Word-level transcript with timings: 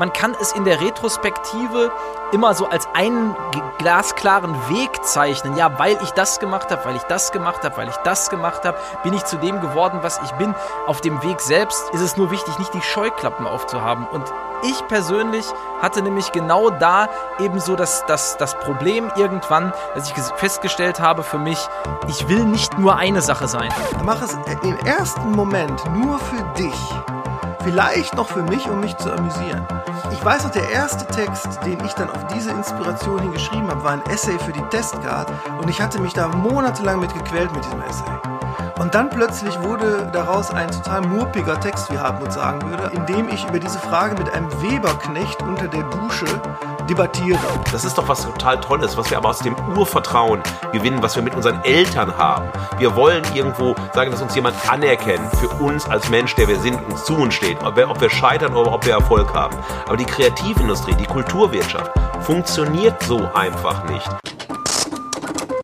man 0.00 0.14
kann 0.14 0.34
es 0.40 0.52
in 0.52 0.64
der 0.64 0.80
Retrospektive 0.80 1.92
immer 2.32 2.54
so 2.54 2.66
als 2.66 2.88
einen 2.94 3.36
glasklaren 3.76 4.54
Weg 4.70 5.04
zeichnen. 5.04 5.58
Ja, 5.58 5.78
weil 5.78 5.98
ich 6.02 6.10
das 6.12 6.40
gemacht 6.40 6.70
habe, 6.70 6.82
weil 6.86 6.96
ich 6.96 7.02
das 7.02 7.32
gemacht 7.32 7.64
habe, 7.64 7.76
weil 7.76 7.88
ich 7.90 7.96
das 7.96 8.30
gemacht 8.30 8.64
habe, 8.64 8.78
bin 9.02 9.12
ich 9.12 9.26
zu 9.26 9.36
dem 9.36 9.60
geworden, 9.60 9.98
was 10.00 10.18
ich 10.24 10.30
bin. 10.32 10.54
Auf 10.86 11.02
dem 11.02 11.22
Weg 11.22 11.42
selbst 11.42 11.90
ist 11.92 12.00
es 12.00 12.16
nur 12.16 12.30
wichtig, 12.30 12.58
nicht 12.58 12.72
die 12.72 12.80
Scheuklappen 12.80 13.46
aufzuhaben. 13.46 14.06
Und 14.06 14.24
ich 14.62 14.86
persönlich 14.88 15.46
hatte 15.80 16.02
nämlich 16.02 16.32
genau 16.32 16.70
da 16.70 17.08
eben 17.38 17.60
so 17.60 17.76
das, 17.76 18.04
das, 18.06 18.36
das 18.36 18.54
Problem 18.58 19.10
irgendwann, 19.16 19.72
dass 19.94 20.10
ich 20.10 20.14
festgestellt 20.36 21.00
habe 21.00 21.22
für 21.22 21.38
mich, 21.38 21.58
ich 22.08 22.28
will 22.28 22.44
nicht 22.44 22.78
nur 22.78 22.96
eine 22.96 23.22
Sache 23.22 23.48
sein. 23.48 23.70
Mach 24.04 24.22
es 24.22 24.36
im 24.62 24.76
ersten 24.86 25.32
Moment 25.32 25.82
nur 25.92 26.18
für 26.18 26.42
dich. 26.56 26.74
Vielleicht 27.62 28.14
noch 28.14 28.28
für 28.28 28.42
mich, 28.42 28.68
um 28.68 28.80
mich 28.80 28.96
zu 28.96 29.12
amüsieren. 29.12 29.66
Ich 30.12 30.24
weiß 30.24 30.44
noch, 30.44 30.50
der 30.50 30.70
erste 30.70 31.06
Text, 31.06 31.60
den 31.64 31.82
ich 31.84 31.92
dann 31.92 32.10
auf 32.10 32.26
diese 32.28 32.50
Inspiration 32.50 33.20
hin 33.20 33.32
geschrieben 33.32 33.68
habe, 33.68 33.84
war 33.84 33.92
ein 33.92 34.02
Essay 34.06 34.38
für 34.38 34.52
die 34.52 34.62
Testcard 34.70 35.30
und 35.60 35.68
ich 35.68 35.80
hatte 35.80 36.00
mich 36.00 36.14
da 36.14 36.28
monatelang 36.28 37.00
mit 37.00 37.12
gequält 37.12 37.52
mit 37.52 37.64
diesem 37.64 37.82
Essay. 37.82 38.10
Und 38.80 38.94
dann 38.94 39.10
plötzlich 39.10 39.60
wurde 39.60 40.08
daraus 40.10 40.50
ein 40.50 40.70
total 40.70 41.02
murpiger 41.02 41.60
Text, 41.60 41.92
wie 41.92 41.98
Hartmut 41.98 42.32
sagen 42.32 42.62
würde, 42.70 42.90
in 42.94 43.04
dem 43.04 43.28
ich 43.28 43.46
über 43.46 43.58
diese 43.58 43.78
Frage 43.78 44.14
mit 44.14 44.32
einem 44.32 44.50
Weberknecht 44.62 45.42
unter 45.42 45.68
der 45.68 45.82
Dusche 45.82 46.24
debattiere. 46.88 47.38
Das 47.72 47.84
ist 47.84 47.98
doch 47.98 48.08
was 48.08 48.22
total 48.22 48.58
Tolles, 48.58 48.96
was 48.96 49.10
wir 49.10 49.18
aber 49.18 49.28
aus 49.28 49.40
dem 49.40 49.54
Urvertrauen 49.76 50.42
gewinnen, 50.72 51.02
was 51.02 51.14
wir 51.14 51.22
mit 51.22 51.34
unseren 51.34 51.62
Eltern 51.62 52.16
haben. 52.16 52.48
Wir 52.78 52.96
wollen 52.96 53.22
irgendwo 53.34 53.76
sagen, 53.92 54.12
dass 54.12 54.22
uns 54.22 54.34
jemand 54.34 54.56
anerkennt 54.66 55.30
für 55.36 55.48
uns 55.62 55.86
als 55.86 56.08
Mensch, 56.08 56.34
der 56.36 56.48
wir 56.48 56.58
sind, 56.58 56.82
uns 56.90 57.04
zu 57.04 57.14
uns 57.16 57.34
steht, 57.34 57.62
ob 57.62 57.76
wir, 57.76 57.90
ob 57.90 58.00
wir 58.00 58.08
scheitern 58.08 58.54
oder 58.54 58.72
ob 58.72 58.86
wir 58.86 58.94
Erfolg 58.94 59.34
haben. 59.34 59.58
Aber 59.88 59.98
die 59.98 60.06
Kreativindustrie, 60.06 60.94
die 60.94 61.04
Kulturwirtschaft 61.04 61.92
funktioniert 62.22 63.02
so 63.02 63.28
einfach 63.34 63.84
nicht. 63.90 64.08